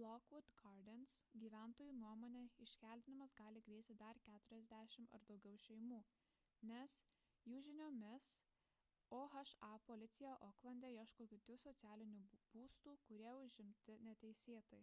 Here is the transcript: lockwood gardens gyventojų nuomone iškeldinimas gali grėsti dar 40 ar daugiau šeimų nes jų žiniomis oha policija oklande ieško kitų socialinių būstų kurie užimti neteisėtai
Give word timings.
lockwood 0.00 0.50
gardens 0.58 1.14
gyventojų 1.44 1.94
nuomone 2.02 2.42
iškeldinimas 2.66 3.32
gali 3.40 3.62
grėsti 3.68 3.96
dar 4.02 4.20
40 4.26 5.08
ar 5.18 5.24
daugiau 5.30 5.56
šeimų 5.64 5.98
nes 6.70 6.94
jų 7.54 7.58
žiniomis 7.68 8.28
oha 9.20 9.44
policija 9.90 10.36
oklande 10.52 10.92
ieško 11.00 11.28
kitų 11.36 11.58
socialinių 11.66 12.24
būstų 12.54 12.96
kurie 13.10 13.34
užimti 13.50 13.98
neteisėtai 14.10 14.82